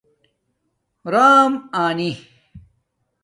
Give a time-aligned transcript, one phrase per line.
[1.13, 1.53] رام
[1.83, 2.11] آنی